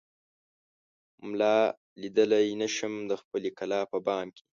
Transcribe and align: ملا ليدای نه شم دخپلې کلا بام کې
ملا 1.29 1.57
ليدای 2.01 2.49
نه 2.61 2.67
شم 2.75 2.93
دخپلې 3.13 3.49
کلا 3.57 3.79
بام 4.05 4.27
کې 4.35 4.43